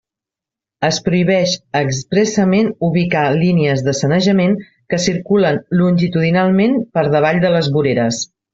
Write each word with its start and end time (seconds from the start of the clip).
Es 0.87 0.99
prohibix 1.09 1.51
expressament 1.79 2.71
ubicar 2.87 3.25
línies 3.43 3.85
de 3.89 3.95
sanejament 3.99 4.57
que 4.95 5.01
circulen 5.05 5.61
longitudinalment 5.83 6.77
per 6.97 7.05
davall 7.19 7.43
de 7.47 7.53
les 7.59 7.71
voreres. 7.79 8.25